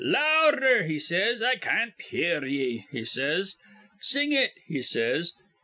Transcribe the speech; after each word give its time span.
'Louder,' 0.03 0.85
he 0.85 0.97
says. 0.97 1.43
'I 1.43 1.57
can't 1.57 2.01
hear 2.01 2.43
ye,' 2.43 2.87
he 2.91 3.05
says. 3.05 3.55
'Sing 3.99 4.31
it,' 4.31 4.57
he 4.65 4.81
says. 4.81 5.33